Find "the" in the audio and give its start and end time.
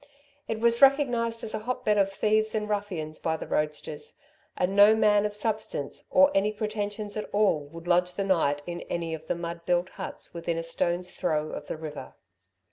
3.37-3.45, 8.13-8.23, 9.27-9.35, 11.67-11.77